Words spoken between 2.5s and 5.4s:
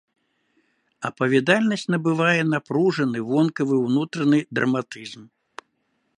напружаны вонкавы і ўнутраны драматызм.